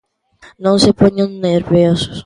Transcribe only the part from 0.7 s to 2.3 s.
se poñan nerviosos.